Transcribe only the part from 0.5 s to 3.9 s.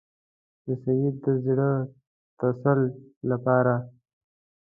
د سید د زړه تسل لپاره.